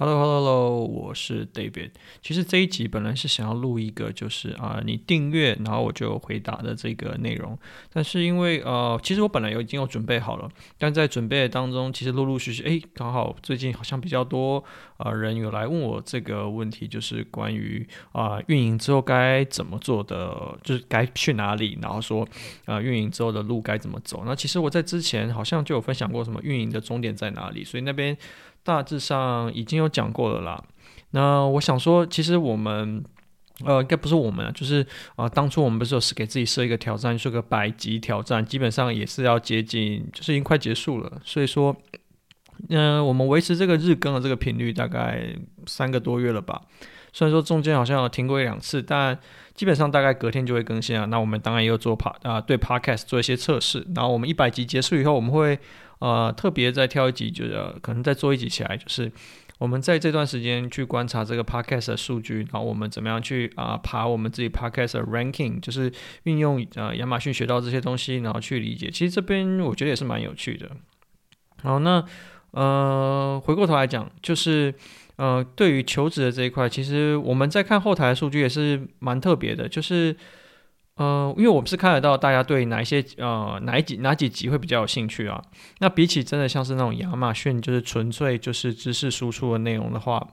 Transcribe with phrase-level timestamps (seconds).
[0.00, 1.90] Hello，Hello，Hello，我是 David。
[2.22, 7.58] 其实这一集本来是想要录一个，就是啊、你订阅，然后我就回答的这个内容。
[7.92, 14.64] 但是因为呃，其实我本来有已经有准备好了，但在准备当中，其实陆陆续续，哎，刚好最近好像比较多
[14.96, 22.26] 啊、人有来问我这个问题，就是关于啊、运营之后该怎么做的，就是该去哪里，然后说
[22.64, 24.22] 啊、运营之后的路该怎么走。
[24.24, 28.16] 那其实我在之前好像就有分享过什么运营的终点在哪里，所以那边。
[28.62, 30.62] 大致上已经有讲过了啦。
[31.12, 33.02] 那我想说，其实我们，
[33.64, 34.86] 呃，应该不是我们啊，就是
[35.16, 41.20] 啊、当初我们不是有是给自己设一个挑战，是个百集挑战，基本上也是要接近，就是已经快结束了。
[41.24, 41.74] 所以说，
[42.68, 45.34] 嗯、我们维持这个日更的这个频率大概
[45.66, 46.62] 三个多月了吧。
[47.12, 49.18] 虽然说中间好像有停过一两次，但
[49.56, 51.06] 基本上大概隔天就会更新啊。
[51.06, 53.84] 那我们当然也有做 Pod 啊，对 Podcast 做一些测试。
[53.96, 55.58] 然后我们一百集结束以后，我们会。
[56.00, 59.12] 呃，特别再挑一集，就是可能再做一集起来，就是
[59.58, 65.92] 我们在这段时间去观察这个 podcast 的数据，然后我们怎么样去啊、爬我们自己 podcast 的 ranking，就是
[66.22, 68.90] 运用呃亚马逊学到这些东西，然后去理解。
[68.90, 70.70] 其实这边我觉得也是蛮有趣的。
[71.62, 72.02] 好，那
[72.52, 74.74] 呃回过头来讲，就是
[75.16, 80.16] 呃对于求职的这一块，其实我们在看后台的数据也是蛮特别的，就是。
[81.00, 85.42] 呃，因为我们是看得到大家对哪一些呃哪一集哪几集会比较有兴趣啊。
[85.78, 90.28] 那比起真的像是那种亚马逊就是纯粹就是知识输出的内容的话，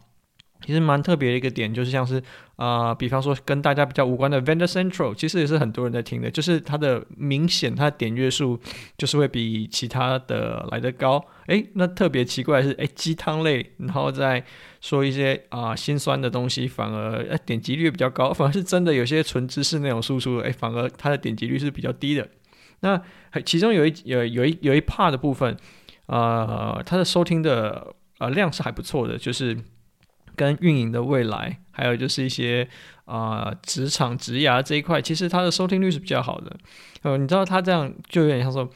[0.65, 2.21] 其实蛮特别的一个点就是像是
[2.57, 8.59] 啊、比方说跟大家比较无关的 Vendor Central，其实也是很多人在听的，就是它的明显它的点阅数
[8.97, 11.23] 就是会比其他的来得高。
[11.45, 14.43] 诶，那特别奇怪的是，诶，鸡汤类，然后再
[14.81, 22.27] 说一些啊、呃、心酸的东西，反而诶点击率比较高，反而是真的有些纯知识那种输出，诶，反而它的点击率是比较低的。
[22.79, 22.99] 那
[23.45, 25.55] 其中有一有有一有一 part 的部分，
[26.07, 29.55] 呃，它的收听的呃量是还不错的，就是
[30.37, 32.65] 跟运营的未来，还有就是一些
[33.03, 36.55] 啊、职场职涯这一块，其实它的收听率是比较好的。
[37.01, 38.69] 呃，你知道他这样就有点像说。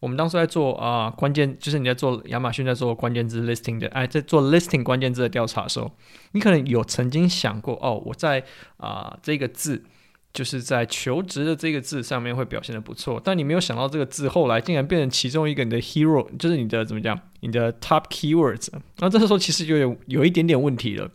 [0.00, 5.90] 我们当初在做啊、关键就是你在做亚马逊在做关键字 listing 的，哎，在做 listing 关键字的调查的时候，
[6.30, 8.44] 你可能有曾经想过，哦，我在
[8.76, 9.82] 啊、这个字，
[10.32, 18.68] 就是在求职的这个字上面会表现得不错，但你没有想到这个字后来竟然变成其中一个你的 hero，就是你的怎么讲，你的 top keywords，
[18.98, 21.10] 那这个时候其实就有有一点点问题了，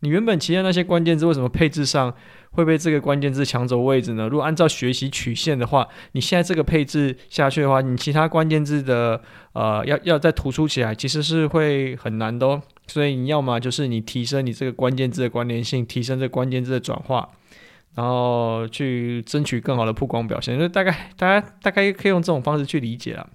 [0.00, 2.14] 你原本其他那些关键字为什么配置上？
[2.52, 4.26] 会被这个关键字抢走位置呢？
[4.28, 9.20] 如果按照学习曲线的话，你现在这个配置下去的话，你其他关键字的
[9.52, 12.62] 呃要要再突出起来，其实是会很难的哦。
[12.86, 17.28] 所以你要么就是你提升你这个关键字的关联性，提升这个关键字的转化，
[17.96, 20.56] 然后去争取更好的曝光表现。
[20.56, 23.28] 就大概大家大概可以用这种方式去理解了。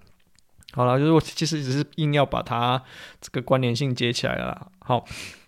[0.72, 2.82] 好了，就是我其实只是硬要把它
[3.20, 4.68] 这个关联性接起来了。
[4.80, 5.04] 好。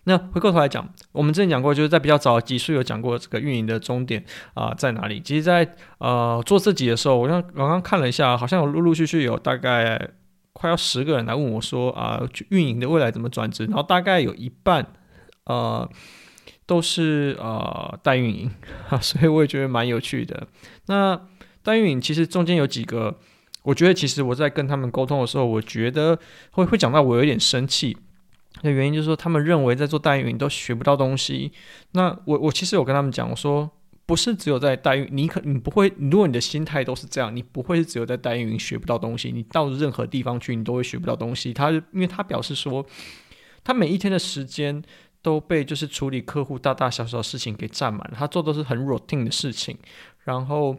[0.06, 4.22] 那回过头来讲，我们之前讲过，就是在比较早的集数有讲过这个运营的终点
[4.52, 5.18] 啊、在哪里。
[5.18, 5.66] 其实在，
[5.96, 10.10] 呃做这集的时候，我刚刚刚看了一下，好像有陆陆续续有大概
[10.52, 12.20] 快要十个人来问我说啊，
[12.50, 13.64] 运营的未来怎么转职？
[13.64, 14.86] 然后大概有一半
[15.46, 15.88] 呃
[16.66, 18.50] 都是呃代运营，
[19.00, 20.46] 所以我也觉得蛮有趣的。
[20.86, 21.20] 那
[21.62, 23.18] 代运营其实中间有几个，
[23.62, 26.18] 我觉得其实我在跟他们沟通的时候，我觉得
[26.52, 27.96] 会会讲到我有点生气。
[28.62, 31.50] 的原因就是说，他们认为在做代运营都学不到东西。
[31.90, 33.68] 那我我其实有跟他们讲，我说
[34.06, 39.32] 不是只有在代运，你可你不会，如果你的心态都是这样，你不会是只有在代运营学不到东西。
[39.32, 41.52] 你到任何地方去，你都会学不到东西。
[41.52, 42.86] 他因为他表示说，
[43.64, 44.80] 他每一天的时间
[45.24, 49.76] 都被就是处理客户大大小小的事情给占满了，他做的都是很 routine 的事情，
[50.22, 50.76] 然后。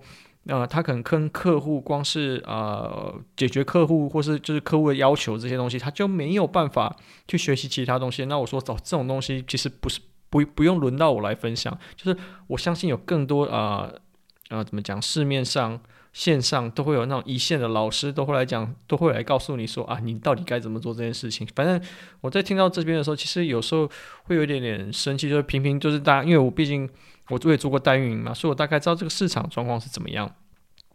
[0.48, 6.96] 呃，他可能跟客户光是呃解决客户或是就是客户的要求这些东西，他就没有办法
[7.28, 8.26] 去学习其他东西。
[8.26, 13.90] 那我说找、这种东西其实不是不不用轮到我来分享，就是我相信有更多啊
[14.50, 15.82] 呃，呃怎么讲，市面上
[16.16, 21.46] 线上都会有那种一线的老师都会来讲，都会来告诉你说啊，你到底该怎么做这件事情。
[21.54, 21.80] 反正
[22.22, 23.88] 我在听到这边的时候，其实有时候
[24.24, 26.90] 会有一点点生气，就是平平就是大家，因为我毕竟。
[27.28, 30.32] 我也做过代运营嘛，所以我大概知道这个市场状况是怎么样。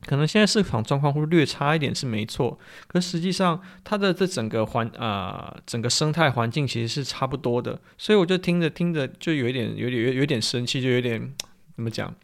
[0.06, 2.56] 可能现在市场状况会略差一点是没错，
[2.86, 7.80] 可实际上它的这整个环啊、整个生态环境其实是差不多的。
[7.98, 11.34] 所以我就听着听着就有一点有点有有点生气，就有点
[11.74, 12.14] 怎么讲？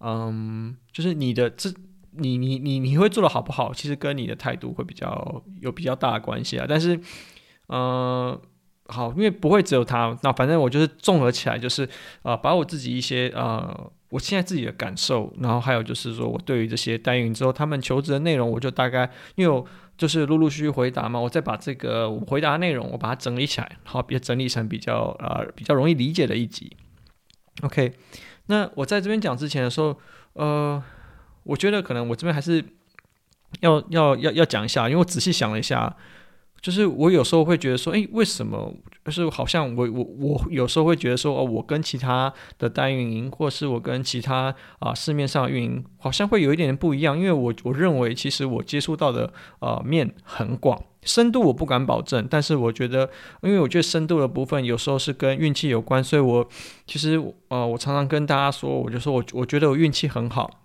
[0.00, 1.72] 嗯，就是你的这
[2.20, 6.66] 你你你你会做的好不好，其实跟你的态度会比较有比较大的关系啊。
[6.68, 7.02] 但是，嗯、
[7.68, 8.40] 呃。
[8.92, 11.88] 好，因为不会只有他，那反正我就是综合起来，就是
[12.22, 19.64] 呃，把我自己一些呃我现在自己的感受，然后还有就是说我对于这些代运营之后他们求职的内容，我就大概因为我
[19.96, 26.76] 就是陆陆续续回答嘛，我再把这个回答内容我把它整理起来，好，别整理成比较呃比较容易理解的一集。
[27.62, 27.92] OK，
[28.46, 29.96] 那我在这边讲之前的时候，
[30.32, 30.82] 呃，
[31.44, 32.64] 我觉得可能我这边还是
[33.60, 35.96] 要要要要讲一下，因为我仔细想了一下。
[36.62, 38.74] 就是我有时候会觉得说，诶，为什么？
[39.02, 47.16] 就是好像我我我有时候会觉得说，哦，我跟其他的代运营，或是我跟其他啊市面上运营，好像会有一点不一样。
[47.16, 53.08] 因为我我认为，其实我接触到的呃面很广，深度我不敢保证，但是我觉得，
[53.40, 56.46] 因为我觉得深度的部分有时候是跟运气有关，所以我
[56.86, 60.59] 其实呃我常常跟大家说，我就说我我觉得我运气很好。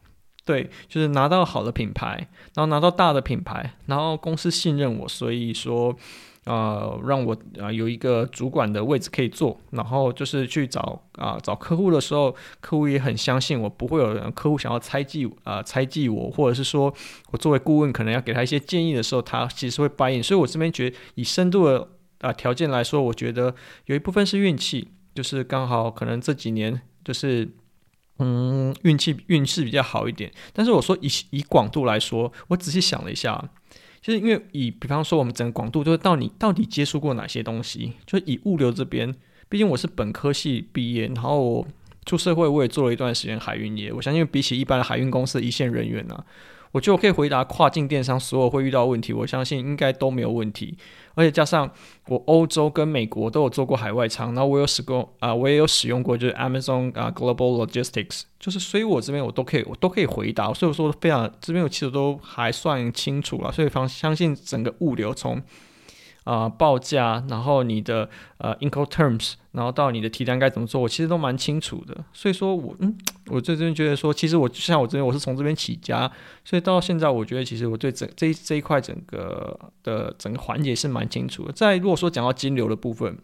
[0.45, 5.95] 对，就是拿到好的品牌，然后拿到大的品牌，然后公司信任我，所以说，
[6.43, 16.93] 呃，让我啊、有一个主管的位置可以做，然后就是去找啊、找客户的时候，客户也很相信我，不会有人客户想要猜忌啊、猜忌我，或者是说
[17.31, 20.21] 我作为顾问可能要给他一些建议的时候，他其实会 buy in。
[20.21, 21.87] 所以我这边觉得以深度的
[22.19, 23.55] 啊、条件来说，我觉得
[23.85, 27.49] 有一部分是运气，就是刚好可能这几年就是。
[28.19, 33.49] 嗯，运气运势比较好一点，但是我说以以广度来说，我仔细想了一下，
[34.01, 39.13] 就是因为以比方说我们整个广度，就是到你到底接触过哪些东西，就以物流这边，
[39.49, 41.67] 毕竟我是本科系毕业，然后
[42.05, 46.23] 出社会我也做了一段时间海运业，我相信比起一般的海运公司一线人员呢、
[46.75, 50.77] 我觉得我可以回答跨境电商所有会遇到问题，我相信应该都没有问题。
[51.13, 51.71] 而且加上
[52.09, 65.41] 我欧洲跟美国都有做过海外仓，然后我有使过啊、我也有使用过就是 Amazon 啊、Global Logistics，就是所以我这边我都可以我都可以回答，所以我说非常这边我其实都还算清楚了，所以方相信整个物流从。
[66.25, 72.03] 啊、报价，然后你的呃 Incoterms，然后到你的提单该怎么做，我其实都蛮清楚的。
[72.11, 76.11] 所以说我嗯，我在这边觉得说，其实我像我这边我是从这边起家，
[76.43, 81.53] 所以到现在我觉得其实我对整这这一块整个的整个环节是蛮清楚的。
[81.53, 83.15] 在如果说讲到金流的部分，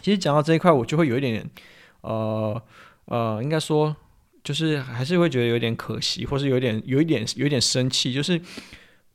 [0.00, 1.50] 其实讲到这一块，我就会有一点点
[2.00, 2.62] 呃
[3.04, 3.94] 呃，应该说
[4.42, 8.40] 就是还是会觉得有点可惜，或是有点有一点有点生气，就是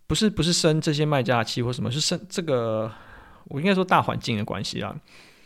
[0.05, 2.91] 不是不是生这些卖家的气或什么，是生这个。
[3.49, 4.95] 我应该说大环境的关系啦，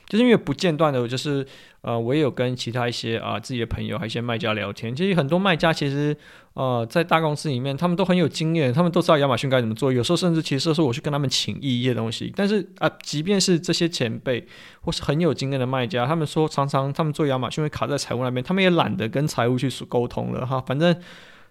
[0.07, 1.45] 就是因为不间断的，就是
[1.81, 4.95] 呃，我也有跟其他一些啊、自己的朋友还有一些卖家聊天。
[4.95, 6.15] 其实很多卖家其实
[6.53, 9.93] 呃在大公司里面，他们都很有经验，他们都知道亚马逊该怎么做。
[9.93, 12.33] 有时候甚至其实是我去跟他们请益一些东西。
[12.35, 14.45] 但是啊、即便是这些前辈
[14.81, 20.59] 或是很有经验的卖家，他们说常常他们做亚马逊会卡在财务那边，他们也懒得跟财务去沟通了哈。
[20.65, 20.93] 反正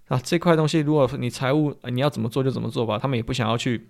[0.09, 3.87] 啊这块东西，如果你财务、呃、你要怎么做就怎么做吧，他们也不想要去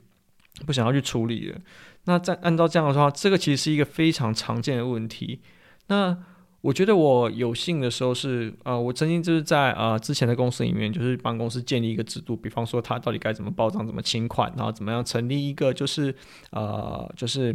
[0.67, 1.59] 不想要去处理了。
[2.05, 5.41] 那在按照这样的话，这个其实是一个非常常见的问题。
[5.89, 6.17] 那
[6.61, 16.15] 我觉得我有幸的时候是，呃，我曾经就是在呃之前的公司里面，就是帮公司建立一个制度，比方说他到底该怎么报账、怎么清款，然后怎么样成立一个就是
[16.51, 17.55] 呃就是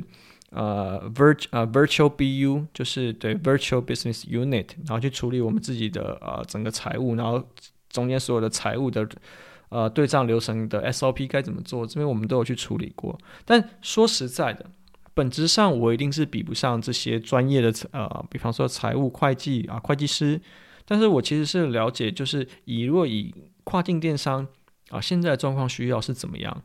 [0.52, 7.44] 呃 virtual 呃 virtual BU，就是对 virtual business unit，然后去处理我们自己的呃整个财务，然后
[7.90, 9.08] 中间所有的财务的。
[9.74, 11.84] 呃，对账流程的 SOP 该怎么做？
[11.84, 13.18] 这边我们都有去处理过。
[13.44, 14.70] 但说实在的，
[15.16, 20.40] 本质上我一定是比不上这些专业的呃，比方说财务会计啊，会计师。
[20.86, 23.34] 但是我其实是了解，就是以若以
[23.64, 24.48] 跨境电商
[24.90, 26.62] 啊，现在的状况需要是怎么样？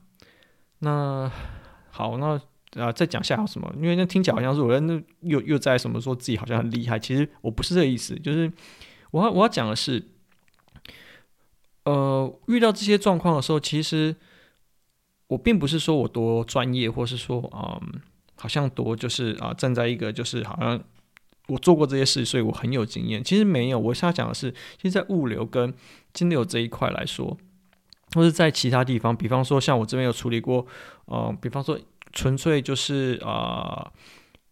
[0.81, 1.32] 那
[1.90, 2.38] 好，那
[2.82, 3.72] 啊再讲下有什么？
[3.76, 8.14] 因为那听起来好像是我那又又在什么说自己好像很厉害，其实我不是这个意思。
[8.16, 8.52] 就是
[9.12, 10.04] 我要我要讲的是。
[11.88, 14.14] 呃，遇到这些状况的时候，其实
[15.28, 18.00] 我并不是说我多专业，或是说，嗯，
[18.37, 20.78] 好像多就是啊，站在一个就是好像
[21.47, 23.25] 我做过这些事，所以我很有经验。
[23.25, 25.73] 其实没有，我想讲的是，其实，在物流跟
[26.12, 27.35] 金流这一块来说，
[28.14, 30.66] 或是在其他地方，比方说像我这边有处理过，
[31.07, 31.78] 嗯，比方说
[32.12, 33.90] 纯粹就是啊。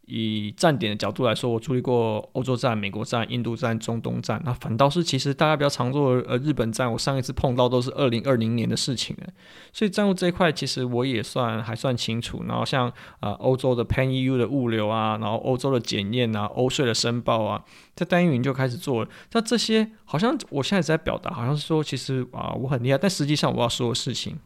[0.06, 9.26] 以站点的角度来说，我处理过欧洲站、美国站、印度站、中东站，那反倒是其实大家比较常做的呃日本站，我上一次碰到都是二零二零年的事情了。
[9.72, 12.44] 所以站务这一块其实我也算还算清楚。
[12.46, 17.64] 然后像啊、呃、欧洲的 Pan EU 的物流啊，然后欧洲的检验啊、欧税的申报啊，
[17.96, 19.10] 在单运就开始做了。
[19.32, 24.38] 那这些好像我现在在表达，好像是说其实啊、我很厉害，但实际上我要说的事情。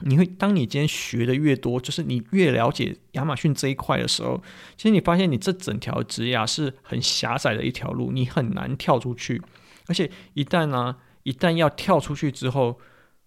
[0.00, 4.42] 你会，当你今天学的越多，就是你越了解亚马逊这一块的时候，
[4.76, 9.40] 其实你发现你这整条职涯是很狭窄的一条路，你很难跳出去。
[9.88, 12.78] 而且一旦呢、一旦要跳出去之后，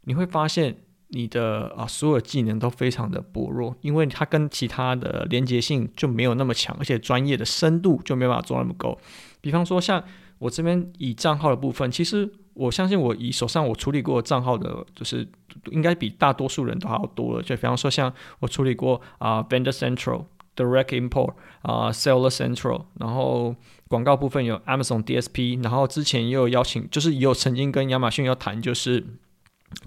[0.01, 8.99] 你会发现你的啊所有技能都非常的薄弱，因为它跟其他的连接性就没有那么强，而且专业的深度就没办法做那么够。
[9.41, 10.03] 比方说像
[10.37, 15.27] 我这边以账号的部分，其实我相信我以手上我处理过账号的，就是
[15.71, 17.43] 应该比大多数人都还要多了。
[17.43, 20.25] 就比方说，像我处理过啊、呃、Vendor Central、
[20.55, 23.55] Direct Import 啊、Seller Central，然后
[23.87, 29.05] 广告部分有 Amazon DSP，然后之前也有邀请，就是也有曾经跟亚马逊要谈，就是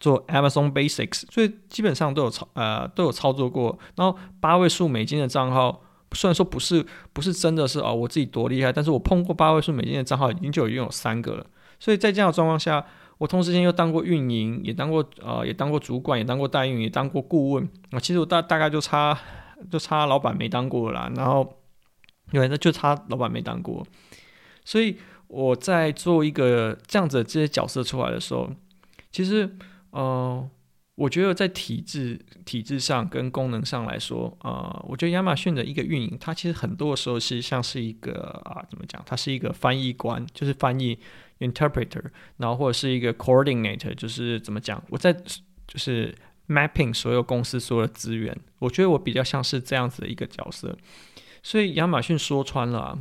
[0.00, 3.78] 做 Amazon Basics，所以基本上都有操呃都有操作过。
[3.96, 5.82] 然后八位数美金的账号。
[6.14, 11.46] 虽然说不是不是真的是哦，我自己多厉害，但是我碰过八位数美金的账号已经就已经有三个了。
[11.82, 12.86] 所以在这样的状况下，
[13.18, 17.98] 我同时间又当过运营，也当过呃也当过主管，也当过代运营，也当过顾问啊。
[17.98, 19.18] 其实我大大概就差
[19.68, 21.10] 就差老板没当过啦。
[21.16, 21.58] 然后
[22.30, 23.84] 对，那就差老板没当过。
[24.64, 24.96] 所以
[25.26, 28.48] 我在做一个这样子的这些角色出来的时候，
[29.10, 29.50] 其实
[29.90, 30.48] 呃。
[30.94, 39.02] 我觉得在体制体制上跟功能上来说，呃，我觉得亚马逊的一个运营，它其实很多时候是像是一个啊，怎么讲？
[39.06, 40.96] 它是一个翻译官，就是翻译
[41.42, 42.02] interpreter，
[42.36, 44.82] 然后或者是一个 coordinator，就是怎么讲？
[44.88, 46.14] 我在就是
[46.48, 50.76] mapping 所有公司所有的资源，我觉得我比较像是这样子的一个角色。
[51.42, 52.98] 所以亚马逊说穿了，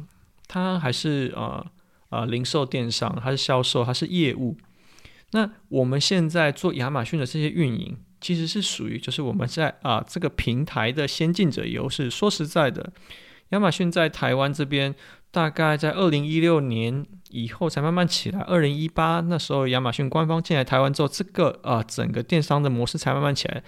[0.48, 1.66] 它还是呃
[2.10, 4.58] 呃零售电商，它是销售，它是业务。
[5.32, 12.10] 那我们现在做亚马逊的这些运营，其实是属于就是我们在啊、这个平台的先进者优势。
[12.10, 12.92] 说实在的，
[13.50, 14.94] 亚马逊在台湾这边
[15.32, 18.42] 大概在二零一六年以后才慢慢起来。
[18.42, 23.64] 二零一八那时候亚马逊官方进来台湾之后，这个啊、整个电商的模式才慢慢起来，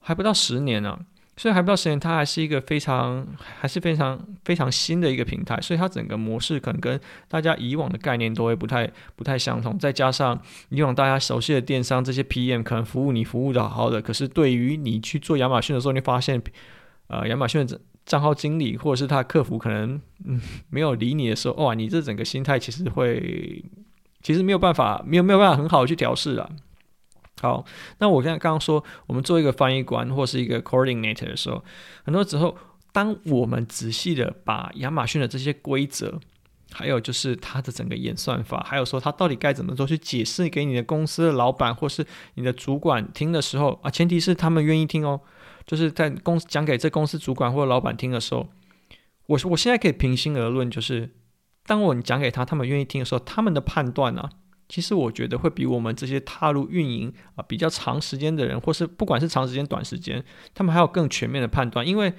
[0.00, 0.98] 还不到十年呢、
[1.36, 3.26] 所以还不到十年，它还是一个非常
[3.60, 9.78] 还是非常非常新的一个平台，所以它整个模式可能跟大家以往的概念都会不太不太相同。
[9.78, 16.40] 再加上以往大家熟悉的电商这些 PM 可能服务你服务的好好的，可是对于你去做亚马逊的时候，你发现，
[17.08, 23.64] 呃，亚马逊的账号经理或者是他客服可能嗯没有理你的时候，哇，你这整个心态其实会
[24.22, 26.50] 其实没有办法没有没有办法很好的去调试了。
[27.40, 27.64] 好，
[27.98, 31.62] 那我刚才刚刚说，我们做一个翻译官或是一个 coordinator 的时候，
[32.04, 32.56] 很多时候，
[32.92, 36.18] 当我们仔细的把亚马逊的这些规则，
[36.72, 45.20] 还有就是它的整个演算法，还有说它到底该怎么做，去解释给你的公司的老板或是你的主管听的时候啊，前提是他们愿意听哦，
[45.66, 48.46] 就是在公司讲给这公司主管或者老板听的时候，
[49.26, 51.10] 我我现在可以平心而论，就是
[51.66, 54.28] 当我讲给他，他们愿意听的时候，他们的判断呢、
[54.68, 60.22] 其实我觉得会比我们这些踏入运营啊比较长时间的人，或是不管是长时间短时间，
[60.54, 62.12] 他们还有更全面的判断，因为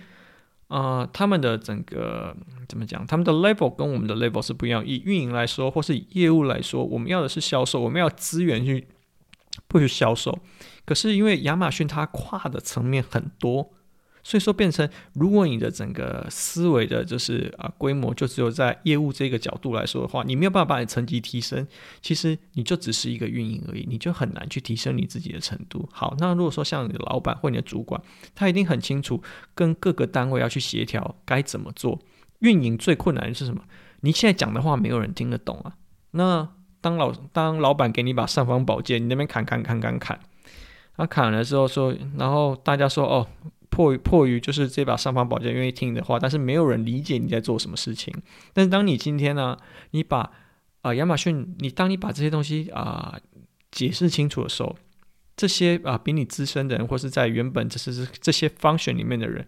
[0.67, 2.35] 呃他们的整个
[2.67, 4.85] 怎么讲，他们的 level 跟我们的 level 是不一样。
[4.85, 8.87] 以运营来说，或是以业务来说，我们要的是销售，我们要资源去
[9.67, 10.37] 不去销售。
[10.85, 13.71] 可是因为亚马逊它跨的层面很多。
[14.27, 21.67] 所以说，变成如果你的整个思维的，就是啊规模，就只有在业务这个角度来说的话，你没有办法把你层级提升，
[22.01, 25.87] 其实你就只是一个运营而已，你就很难去提升你自己的程度。
[25.91, 28.01] 好，那如果说像你的老板或你的主管，
[28.33, 29.21] 他一定很清楚
[29.53, 31.99] 跟各个单位要去协调该怎么做。
[32.39, 33.61] 运营最困难的是什么？
[34.01, 35.75] 你现在讲的话没有人听得懂啊。
[36.09, 36.49] 那
[36.85, 40.19] 当老当老板给你把尚方宝剑，你那边砍砍砍砍砍，
[40.95, 43.27] 他砍了之后说，然后大家说哦。
[43.67, 48.13] 迫于迫于就是这把尚方宝剑愿意听你的话，但是没有人理解你在做什么事情。
[48.53, 49.57] 但是当你今天呢，
[49.91, 50.31] 你把
[50.81, 53.19] 啊亚马逊，你当你把这些东西啊、
[53.71, 54.77] 解释清楚的时候，
[55.35, 59.45] 这些啊、比你资深的人，或是在原本这是这些 function 里面的人，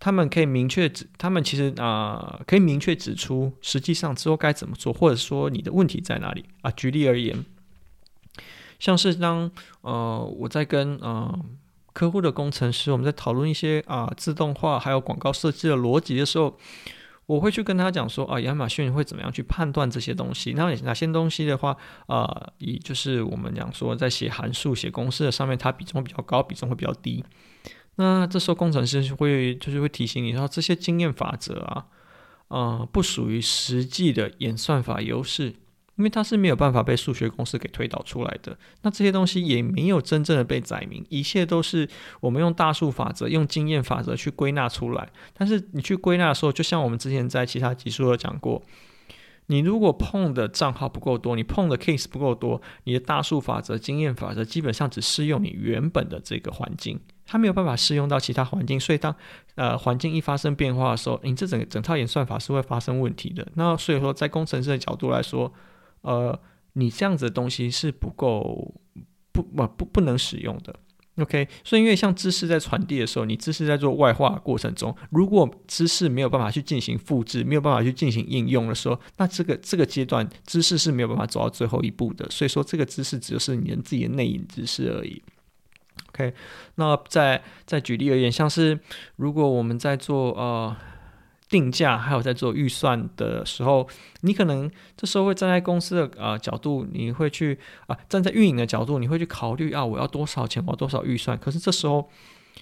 [0.00, 6.70] 他们可以明确指，他们其实啊、可以明确指出，实际上之后该怎么做，或者说你的问题在哪里啊？
[6.72, 7.44] 举例而言，
[8.80, 9.48] 像是当
[9.82, 11.38] 呃我在跟呃。
[11.92, 16.56] 客户的工程师，我们在讨论一些啊、自动化还有广告设计的逻辑的时候，
[17.26, 20.52] 我会去跟他讲说啊，亚马逊会怎么样去判断这些东西？
[20.52, 21.76] 那哪些东西的话，
[22.06, 27.24] 啊、呃，以就是我们讲说在写函数、写公式的上面，它比重比较高，比重会比较低。
[27.96, 31.86] 那这时候工程师会就是会提醒你说，这些经验法则啊，
[32.48, 35.54] 呃，不属于实际的演算法优势。
[35.96, 41.86] 因为它是没有办法被数学公式给推导出来的，那这些东西也没有真正的被载明，一切都是
[42.20, 45.10] 我们用大数法则、用经验法则去归纳出来。
[45.34, 48.62] 但是你去归纳的时候，就像我们之前在其他集数有讲过，
[49.48, 56.98] 你如果碰的账号不够多，你碰的 case 不够多，你的大数法则、经验法则基本上只适用你原本的这个环境，
[57.30, 58.80] 它没有办法适用到其他环境。
[58.80, 59.14] 所以当
[59.54, 63.46] 呃环境一发生变化的时候，你这整整套演算法是会发生问题的。
[63.54, 65.52] 那所以说，在工程师的角度来说，
[66.00, 66.36] 呃，
[66.72, 68.74] 你这样子的东西是不够
[69.30, 70.74] 不不不不能使用的。
[71.16, 82.26] OK，所以因为像知识在传递的时候，你知识在做外化过程中，如果知识没有办法去进行复制，没有办法去进行应用的时候，那这个这个阶段知识是没有办法走到最后一步的。
[82.30, 85.22] 所以说，这个知识只是你的自己的内隐知识而已。
[86.10, 86.32] OK，
[86.74, 88.78] 那再再举例而言，像是
[89.16, 90.76] 如果我们在做呃。
[91.50, 93.84] 定价还有在做预算的时候，
[94.20, 101.36] 你可能这时候会站在公司的、呃、角度，你会去啊站在运营的角度，你会去考虑啊我要多少钱，我要多少预算。
[101.36, 102.08] 可是这时候，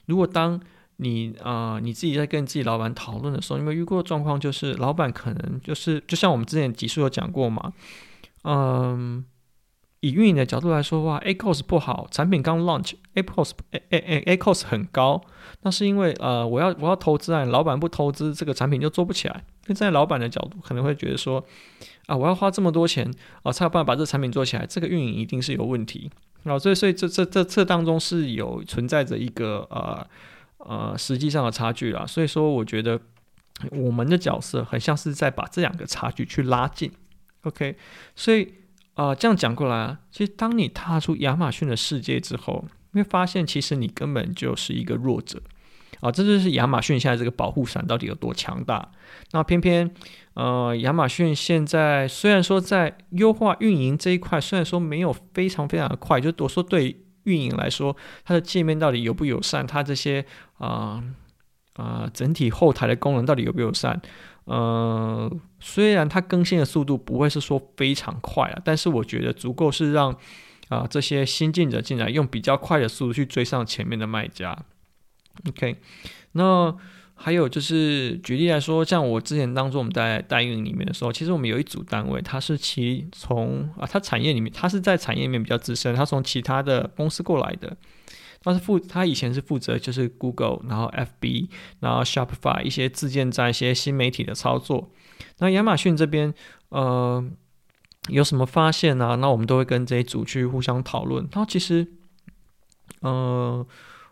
[0.06, 0.58] 如果当
[0.96, 4.40] 你啊、你自己在跟自己老板讨论的时候，你有没有遇过的状况？
[4.40, 7.74] 就是老板可能就是就像我们之前集数有讲过嘛，
[8.44, 9.22] 嗯。
[10.00, 15.20] 以运营的角度来说的话，ACoS 不好，产品刚 launch，ACoS A A A ACoS 很高，
[15.62, 19.44] 那是因为呃，我要我要投资啊，老板不投资，这个产品就做不起来。
[19.66, 21.44] 那在老板的角度，可能会觉得说，
[22.06, 23.12] 啊，我要花这么多钱
[23.42, 26.08] 啊，才有办法把这个产品做起来，这个运营一定是有问题
[26.44, 26.56] 啊。
[26.56, 30.06] 所以所以这这这这当中是有存在着一个呃
[30.58, 32.06] 呃实际上的差距啦。
[32.06, 33.00] 所以说，我觉得
[33.72, 36.92] 我们的角色很像是在把这两个差距去拉近。
[37.42, 37.76] OK，
[38.14, 38.54] 所以。
[38.98, 45.40] 啊、这样讲过来啊，其实当你踏出亚马逊的世界之后，你会发现其实你根本就是一个弱者
[46.00, 46.10] 啊！
[46.10, 48.90] 这就是亚马逊现在这个保护伞到底有多强大。
[49.30, 49.88] 那偏偏
[50.34, 60.24] 呃，亚马逊现在虽然说在优化运营这一块，虽然说没有非常非常的快，就我说对运营来说，它的界面到底友不友善，它这些
[60.58, 61.00] 啊
[61.78, 63.98] 啊、整体后台的功能到底友不友善？
[64.44, 65.30] 呃，
[65.60, 70.14] 虽然它更新的速度不会是说非常快啊，但是我觉得足够是让
[70.68, 74.58] 啊、这些新进者进来用比较快的速度去追上前面的卖家。
[75.48, 75.76] OK，
[76.32, 76.76] 那
[77.14, 87.76] 还有就是举例来说，像我之前当中我们在代运里面的时候，其实我们有一组单位，它是其从啊，它产业里面，它是在产业里面比较资深，它从其他的公司过来的。
[88.48, 90.90] 他是负，他以前是负责就是 Google，然后
[91.20, 91.48] FB，
[91.80, 94.90] 然后 Shopify 一些自建站、一些新媒体的操作。
[95.38, 96.32] 那亚马逊这边，
[96.70, 97.24] 呃，
[98.08, 99.14] 有什么发现呢、啊？
[99.16, 101.28] 那我们都会跟这一组去互相讨论。
[101.32, 101.86] 然后其实，
[103.00, 103.66] 呃，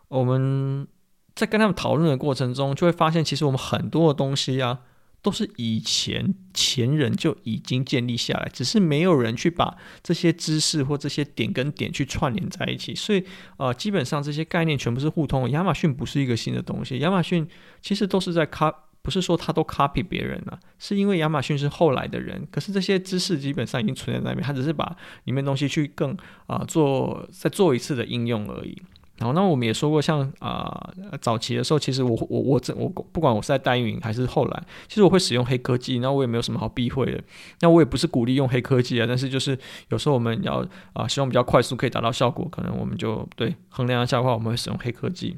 [0.07, 0.87] 我们
[1.35, 4.81] 在跟他们讨论的过程中，就会发现，其实我们很多的东西啊。
[5.21, 13.23] 都是以前前人就已经建立下来，只是没有人去把这些知识或这些点跟点去串联在一起，所以
[13.57, 15.49] 呃，基本上这些概念全部是互通。
[15.51, 17.47] 亚马逊不是一个新的东西，亚马逊
[17.81, 28.81] 其实都是在 copy，不是说他都 copy 别人了，是因为亚马逊是后来的人，可是这些知识基本上已经存在那边，他只是把里面东西去更啊、做再做一次的应用而已。
[29.17, 37.23] 然后，那我们也说过像，啊早期的时候，其实我我我这我不管我是在代运营还是后来，其实我会使用黑科技，那我也没有什么好避讳的。
[37.61, 39.57] 那我也不是鼓励用黑科技啊，但是就是
[39.89, 45.35] 有时候我们要啊、希望比较快速可以达到效果，可能我们就对衡量一下的话，我们会使用黑科技。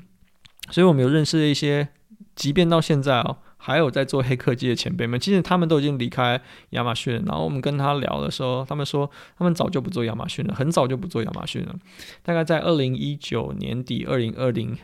[0.72, 1.88] 所以我们有认识一些，
[2.36, 3.38] 即便到现在哦。
[3.62, 7.22] 还有在做黑科技的前辈们，其实他们都已经离开亚马逊。
[7.28, 11.76] 然后我们跟他聊的时候，他们说他们早就不做亚马逊了，很早就不做亚马逊了。
[12.24, 14.78] 大概在二零一九年底、二零二零、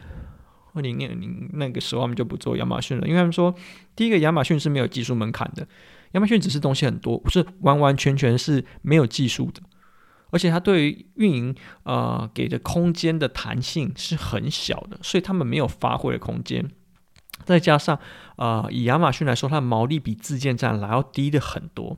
[0.74, 1.18] 二零年
[1.54, 3.56] 那个时候，他们就不做亚马逊了，因为他们说，
[3.96, 5.66] 第一个亚马逊是没有技术门槛的，
[6.12, 9.62] 亚马逊只是东西很多，不是完完全全是没有技术的，
[10.32, 16.70] 而且它对于运营呃给的空间的弹性是很小的，所以他们没有发挥的空间。
[17.44, 18.00] 再加上，
[18.38, 21.98] 呃，以亚马逊来说，它的毛利比自建站来要低的很多，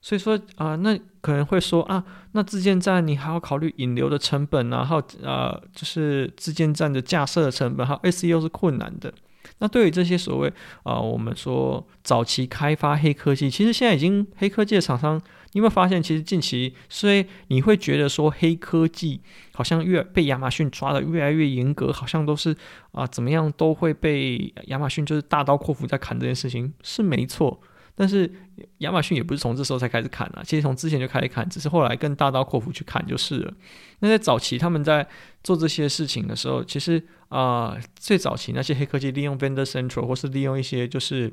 [0.00, 9.12] 所以说啊、那可能会说啊，那自建站你还要考虑引流的成本啊，还有呃，就是自建站的架设的成本，还有 SEO 是困难的。
[9.58, 10.52] 那对于这些所谓
[10.84, 15.20] 啊、我们说早期开发黑科技，其实现在已经黑科技的厂商。
[15.54, 19.20] 你有没有发现，其实近期，所以你会觉得说黑科技
[19.52, 22.56] 好像越被亚马逊抓得越来越严格，好像都是
[22.92, 27.60] 啊、怎么样都会被亚马逊就是大刀阔斧在砍这件事情是没错，
[27.94, 28.32] 但是
[28.78, 33.52] 亚马逊也不是从这时候才开始砍啊，其实从之前就开始砍，只是后来更大刀阔斧去砍就是了。
[34.00, 35.06] 那在早期他们在
[35.44, 41.32] 做这些事情的时候，其实啊、最早期那些黑科技利用 Vendor Central 或是利用一些就是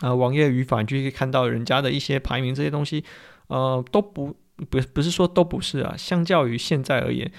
[0.00, 3.04] 啊、网页语法，你就可以看到人家的一些排名这些东西。
[3.48, 4.36] 呃，都不
[4.70, 7.30] 不不是说都不是啊，相较于现在而言，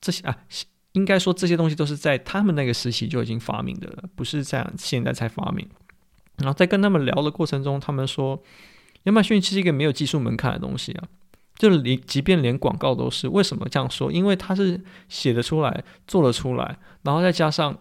[0.00, 0.36] 这些啊，
[0.92, 5.68] 应该说这些东西都是在他们那个时期就已经发明的了，不是在现在才发明。
[6.36, 8.42] 然后在跟他们聊的过程中，他们说
[9.04, 11.08] 亚马逊其实一个没有技术门槛的东西啊，
[11.56, 13.28] 就连即便连广告都是。
[13.28, 14.12] 为什么这样说？
[14.12, 17.78] 因为它是写得出来，做得出来，然后再加上。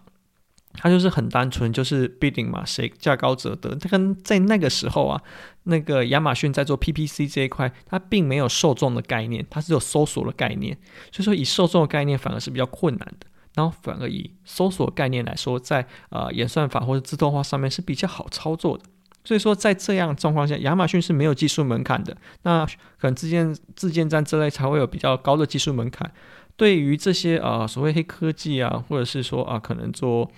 [0.78, 3.76] 它就是很单纯，就是 bidding 嘛，谁价高者得。
[3.76, 5.22] 它跟在那个时候啊，
[5.63, 10.78] 那个亚马逊在做 PPC 这一块，它并没有受众的概念，它是有搜索的概念。
[11.12, 13.28] 所以说，以受众的概念反而是比较困难的。
[13.56, 18.84] 然后反而以搜索概念来说，在呃演算法或者自动化上面是比较好操作的。
[19.24, 22.16] 所以说，在这样状况下，亚马逊是没有技术门槛的。
[22.44, 26.10] 那可能自建自建站之类才会有比较高的技术门槛。
[26.56, 30.32] 对于这些啊、呃、所谓黑科技啊，或者是说啊可能做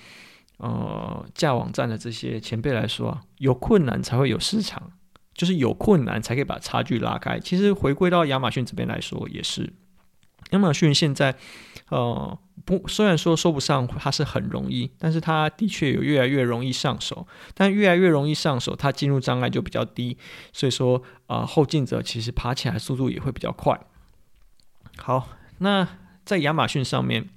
[0.60, 4.92] 呃架网站的这些前辈来说啊，有困难才会有市场，
[5.34, 7.40] 就是有困难才可以把差距拉开。
[7.40, 9.74] 其实回归到亚马逊这边来说，也是
[10.52, 11.36] 亚马逊现在
[11.90, 12.40] 呃。
[12.66, 17.26] 不，虽然说说不上它是很容易，但是它的确有越来越容易上手。
[17.56, 20.18] 但越来越容易上手，它进入障碍就比较低，
[20.54, 23.80] 所以说啊、后进者其实爬起来速度也会比较快。
[24.98, 25.88] 好，那
[26.24, 27.30] 在亚马逊上面。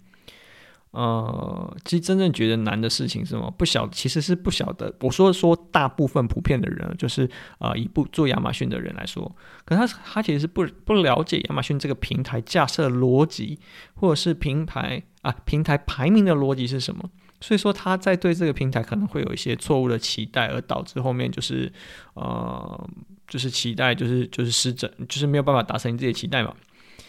[0.92, 3.50] 呃，其实真正觉得难的事情是什么？
[3.56, 4.94] 不晓，其实是不晓得。
[5.00, 7.24] 我说说大部分普遍的人，就是
[7.58, 13.58] 啊、呃，以不做亚马逊的人来说，可他他其实是不不了解亚马逊这个平台架设逻辑，
[13.94, 17.08] 或者是平台啊平台排名的逻辑是什么。
[17.40, 21.72] 所以说他在对这个平台可能会有一些错误的期待，而导致后面就是
[22.12, 22.90] 呃
[23.26, 26.54] 就是期待就是就是失真，就是没有办法达成你自己的期待嘛。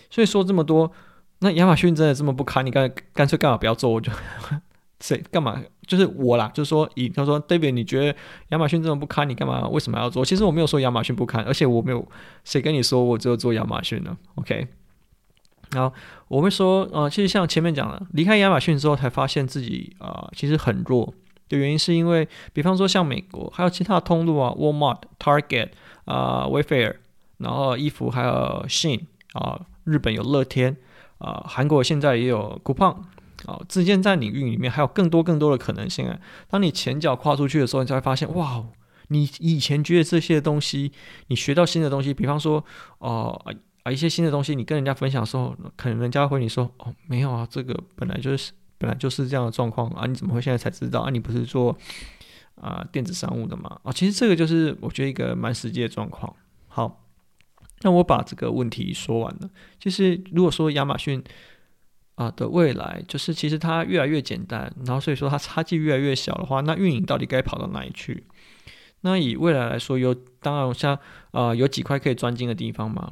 [0.09, 0.89] 所以说这么多。
[1.43, 2.65] 那亚马逊真的这么不堪？
[2.65, 3.91] 你干干脆干嘛不要做？
[3.91, 4.11] 我就
[5.01, 5.61] 谁干嘛？
[5.85, 8.17] 就是我啦，就是说以他说 David，你觉得
[8.49, 9.67] 亚马逊这么不堪，你干嘛？
[9.67, 10.23] 为什么要做？
[10.23, 12.07] 其实我没有说亚马逊不堪，而且我没有
[12.45, 14.65] 谁跟你说我只有做亚马逊呢？OK，
[15.71, 15.93] 然后
[16.29, 21.13] 我会说，呃，其实像前面讲的，离开亚马逊之后才发现自己啊、其实很弱
[21.49, 25.71] 的原因是因为，比方说像美国还有其他的通路啊，Walmart、Target
[26.05, 26.95] 啊、Wayfair，
[27.39, 29.01] 然后衣服还有 Shein
[29.33, 30.77] 啊、日本有乐天。
[31.23, 32.97] 啊、韩国现在也有 coupon，
[33.45, 36.19] 啊，自建站领域里面还有更多更多的可能性啊。
[36.49, 38.61] 当你前脚跨出去的时候，你才会发现，哇，
[39.07, 40.91] 你以前觉得这些东西，
[41.27, 42.63] 你学到新的东西，比方说，
[42.99, 43.41] 哦、
[43.83, 51.09] 啊一些新的东西，你跟人家分享的时候，可能人家会回你说，哦，没有啊，这个本来就是本来就是这样的状况啊，你怎么会现在才知道啊？
[51.09, 51.77] 你不是做
[52.55, 53.79] 啊、电子商务的吗？
[53.83, 56.35] 啊，其实这个就是我觉得一个蛮实际的状况。
[56.67, 57.02] 好。
[57.83, 59.49] 那我把这个问题说完了。
[59.77, 61.23] 就是如果说亚马逊
[62.15, 68.23] 啊的未来，就是其实它越来越简单，然后所以说它差距越来越小的话，那运营到底该跑到哪里去？
[69.01, 70.97] 那以未来来说，有当然像
[71.31, 73.11] 啊有几块可以专精的地方嘛。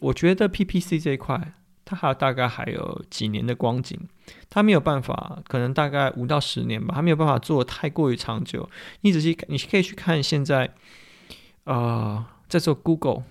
[0.00, 3.98] 我觉得 PPC 这一块，它还大概还有几年的光景，
[4.50, 8.68] 它没有办法，可能大概五到十年吧，它没有办法做太过于长久。
[9.00, 10.74] 你仔细你可以去看现在
[11.64, 13.22] 啊、在做 Google。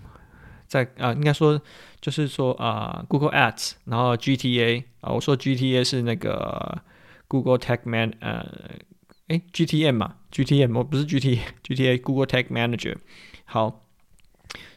[0.71, 1.61] 在啊，应该说
[1.99, 6.81] 就是说啊，Google Ads，然后 GTA 啊，我说 GTA 是那个
[7.27, 8.47] Google Tag Man，呃，
[9.27, 12.95] 诶，GTM 嘛，GTM 我不是 GT，GTA Google Tag Manager。
[13.43, 13.81] 好，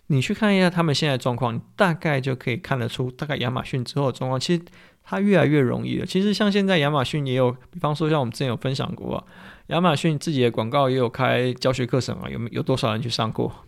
[0.08, 4.40] 你去看一下他们现在状况，大概就可以看得出大概亚马逊之后的状况。
[4.40, 4.64] 其实
[5.04, 6.04] 它越来越容易了。
[6.04, 9.24] 其实像现在亚马逊也有，比方说像我们之前有分享过，
[9.68, 13.64] 亚马逊自己的广告也有开教学课程啊，有没有多少人去上过？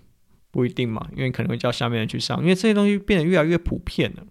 [0.57, 4.23] 不一定嘛，因为可能会叫下面人去上，因为这些东西变得越来越普遍了。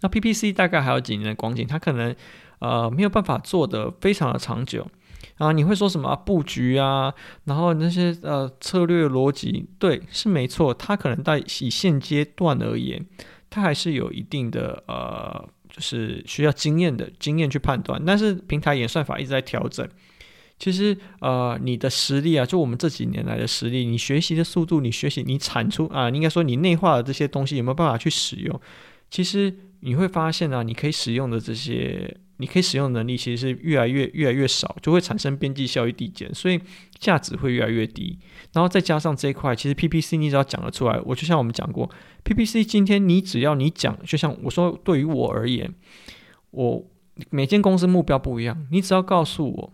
[0.00, 2.16] 那 PPC 大概还有几年的光景，它可能
[2.60, 4.88] 呃没有办法做得非常的长久
[5.36, 5.52] 啊。
[5.52, 7.12] 你会说什么、布局啊，
[7.44, 13.04] 然后那些呃策略逻辑，对，是没错，它可能在以现阶段而言，
[13.50, 18.02] 它还是有一定的呃，就是需要经验的经验去判断。
[18.06, 19.86] 但是平台演算法一直在调整。
[20.60, 28.60] 其实，呃，你的实力啊，就我们这几年来的实力，你学习的速度，你学习，你产出啊，应该说你内化的这些东西有没有办法去使用？
[29.10, 36.60] 其实你会发现啊，你可以使用的这些，你可以使用能力其实是越来越越来越少，就会产生边际效益递减，所以
[36.98, 38.18] 价值会越来越低。
[38.52, 41.90] 然后再加上这一块，其实 PPC 你只要讲得出来，我就像我们讲过
[42.22, 45.74] ，PPC 今天你只要你讲，就像我说，对于我而言，
[46.50, 46.84] 我
[47.30, 49.72] 每间公司目标不一样，你只要告诉我。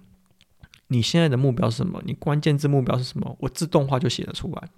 [0.88, 2.00] 你现在的目标是什么？
[2.04, 3.36] 你关键字目标是什么？
[3.40, 4.68] 我自动化就写得出来。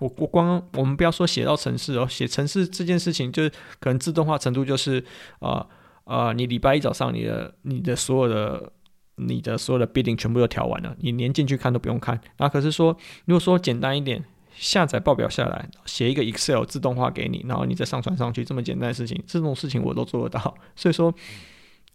[0.00, 5.04] 我我光我们不要说写到城市哦，写城市这件事情就是可能自动化程度就是
[5.40, 5.66] 啊啊、
[6.04, 8.72] 呃呃，你礼拜一早上你的你的所有的
[9.16, 12.20] 你的所有的 bidding 全部都调完了，你连进去看都不用看。
[12.36, 20.54] 那可是说，如果说简单一点，下载报表下来，写一个 Excel 自动化给你，然后你再上传上去，这么简单的事情，这种事情我都做得到。
[20.76, 21.12] 所以说，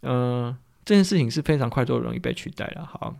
[0.02, 2.84] 嗯、这件事情是非常快速容易被取代了。
[2.84, 3.16] 好。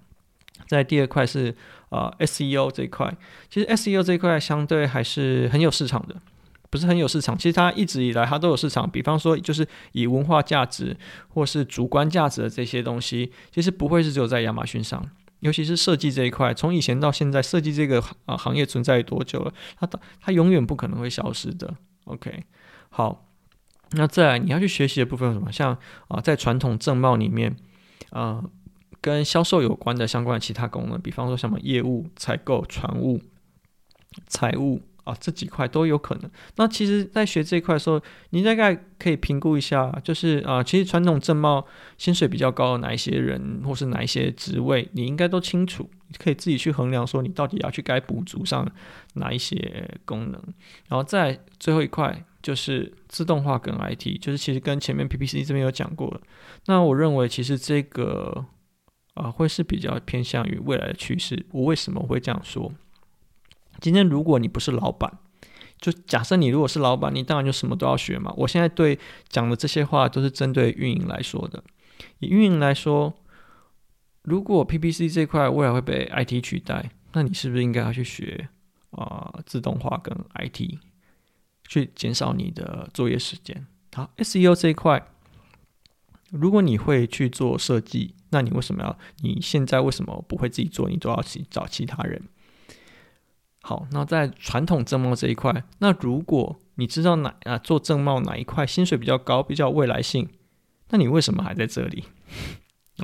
[0.67, 1.55] 在第二块是
[1.91, 3.17] 啊、SEO 这一块，
[3.49, 6.17] 其实 SEO 这一块相对还是很有市场的，
[6.69, 8.91] 不是很有市场，其实它一直以来它都有市场。
[8.91, 10.97] 比方说，就是以文化价值
[11.29, 19.55] 或是主观价值的这些东西，其实不会是只有在亚马逊上，尤其是设计这一块，从以前到现在，设计这个啊、行业存在多久了？
[19.79, 19.89] 它
[20.21, 21.73] 它永远不可能会消失的。
[22.07, 22.43] OK，
[22.91, 23.29] 好，
[23.93, 25.53] 那再来你要去学习的部分有什么？
[25.53, 27.55] 像啊、在传统正贸里面。
[28.11, 28.51] 啊、呃，
[29.05, 33.21] 跟销售有关的相关的其他功能，比方说什么业务、采购、船务、
[34.27, 34.81] 财务。
[35.05, 36.31] 啊，这几块都有可能。
[36.57, 41.67] 那其实，在学这一块的时候，你大概可以评估一下，就是啊，其实传统正贸
[41.99, 48.67] 薪水比较高的哪一些人，或是哪一些职位，你应该都清楚，可以自己去衡量，说你到底要去该补足上
[49.17, 50.43] 哪一些功能。
[50.89, 56.21] 然后再最后一块，就是自动化跟 IT，就是其实跟前面 PPC 这边有讲过了。
[56.65, 58.47] 那我认为，其实这个
[59.15, 61.47] 啊，会是比较偏向于未来的趋势。
[61.53, 62.73] 我为什么会这样说？
[63.81, 65.19] 今天如果你不是老板，
[65.81, 68.33] 就假设你如果是老板，你当然就什么都要学嘛。
[68.37, 68.99] 我现在对
[69.29, 71.63] 讲的这些话都是针对运营来说的。
[72.19, 73.15] 以运营来说，
[74.23, 78.49] 如果 PPC 这块未来会被 IT 取代，那你是不是应该要去学
[78.91, 80.79] 啊、自动化跟 IT，
[81.69, 83.67] 去减少你的作业时间？
[83.93, 85.07] 好，SEO 这一块，
[86.31, 88.99] 如果你会去做设计，那你为什么要？
[89.23, 90.89] 你现在为什么不会自己做？
[90.89, 92.21] 你都要去找其他人？
[93.63, 100.29] 好，那在传统正茂这一块，那如果你知道哪啊做正茂哪一块薪水比较高，比较未来性，
[100.91, 102.03] 那你为什么还在这里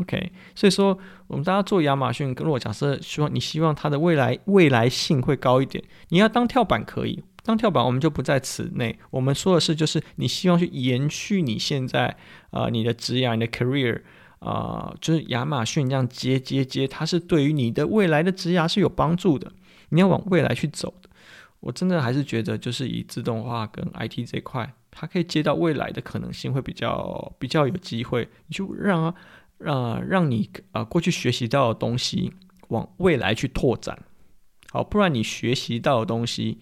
[0.00, 8.98] ？OK，所以说我们大家做亚马逊，如果假设希望你希望它的未来未来性会高一点，你要当跳板可以，当跳板我们就不在此内。
[9.10, 12.16] 我们说的是，就是你希望去延续你现在
[12.50, 14.02] 啊、你的职业、你的 career、
[14.40, 19.52] 呃，就是亚马逊这样接接接，它是对于你的未来的职业是有帮助的。
[19.90, 21.08] 你要往未来去走的，
[21.60, 28.28] 我真的还是觉得，就是以自动化跟 IT 这块，它可以接到未来的可能性会比较比较有机会。
[28.46, 29.14] 你就让啊，
[29.58, 32.32] 让让你啊过去学习到的东西
[32.68, 34.04] 往未来去拓展，
[34.70, 36.60] 好，不然你学习到的东西，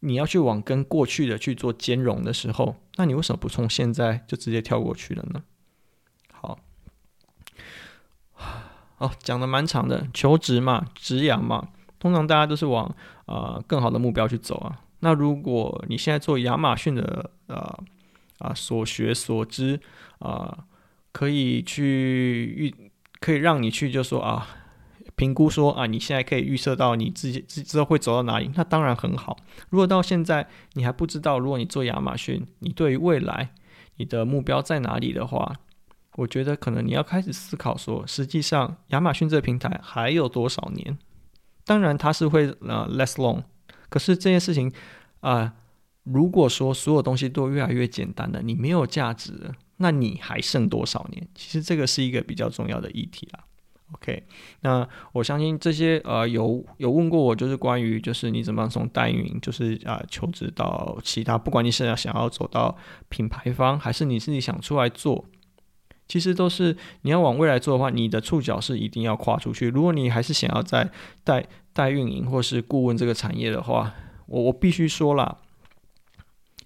[0.00, 5.42] 你要去往跟过去的去做兼容的时候，那你为什么不从现在就直接跳过去了呢？
[6.30, 6.58] 好，
[9.00, 11.68] 哦，讲的蛮长的，求职嘛，职涯嘛。
[11.98, 12.94] 通常大家都是往
[13.26, 14.80] 呃更好的目标去走啊。
[15.00, 17.78] 那如果你现在做亚马逊的呃
[18.38, 19.80] 啊、所学所知
[20.18, 20.64] 啊、
[21.12, 24.46] 可以去预可以让你去就说啊
[25.14, 29.36] 评估说啊你现在可以预测到你自己之后会走到哪里，那当然很好。
[29.68, 33.50] 如果到现在你还不知道，如果你做亚马逊，你对于未来
[33.96, 35.56] 你的目标在哪里的话，
[36.16, 40.98] 我觉得可能你要开始思考说，实际上亚马逊这个平台还有多少年？
[41.64, 43.44] 当然，它是会呃 less long，
[43.88, 44.72] 可是这件事情
[45.20, 45.54] 啊、
[46.02, 51.28] 如果说所有东西都越来越简单了，你没有价值了，那你还剩多少年？
[51.34, 53.44] 其实这个是一个比较重要的议题啦。
[53.92, 54.24] OK，
[54.60, 62.76] 那我相信这些呃有有问过我，就是关于就是你怎么样从代运营，就是啊、求职到其他，不管你是要想要走到
[63.08, 65.24] 品牌方，还是你自己想出来做。
[66.10, 69.68] 其实都是你要往未来做的话，你的触角是一定要跨出去。
[69.68, 70.90] 如果你还是想要在
[71.22, 73.94] 代代运营或是顾问这个产业的话，
[74.26, 75.36] 我我必须说啦，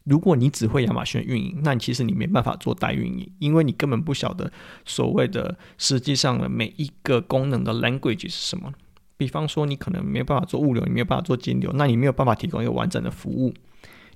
[0.05, 4.51] 如果你只会亚马逊运营，那你其实你没办法做代运营，因为你根本不晓得
[4.87, 8.73] 所谓的实际上的每一个功能的 language 是什么。
[9.19, 13.53] 比方说，你可能没办法做物流，你没有办法做金流，那你没有办法提供一个完整的服务。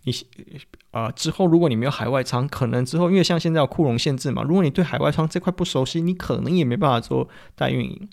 [0.04, 0.12] 你
[0.90, 8.08] 啊、之后如果你没有海外仓，可能之后因为像现在有库容限制嘛，如果你对海外仓这块不熟悉，你可能也没办法做代运营。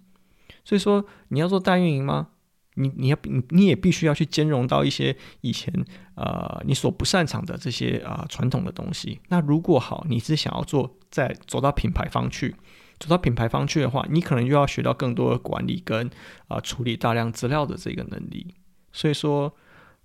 [0.63, 2.27] 所以说你要做代运营吗？
[2.75, 5.73] 你你要你你也必须要去兼容到一些以前
[6.15, 9.21] 呃你所不擅长的这些啊、传统的东西。
[9.29, 12.53] 那如果好，你是想要做再走到品牌方去，
[12.99, 16.09] 走到品牌方去的话，你可能又要学到更多的管理跟
[16.49, 18.53] 啊、处理大量资料的这个能力。
[18.91, 19.55] 所以说，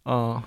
[0.05, 0.41] 呃。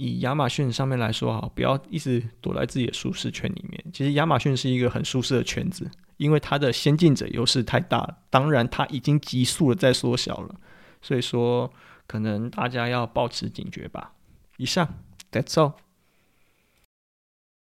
[0.00, 3.84] 以亚马逊上面来说哈，不要一直躲在自己的舒适圈里面。
[3.92, 8.16] 其实亚马逊是一个很舒适的圈子，因为它的先进者优势太大。
[8.30, 10.54] 当然，它已经急速的在缩小了。
[11.02, 11.70] 所以说，
[12.06, 14.12] 可能大家要保持警觉吧。
[14.56, 14.88] 以上
[15.30, 15.74] ，That's all。